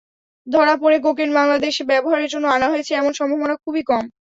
[0.47, 4.03] ধরা পড়া কোকেন বাংলাদেশে ব্যবহারের জন্য আনা হয়েছে—এমন সম্ভাবনা খুবই কম।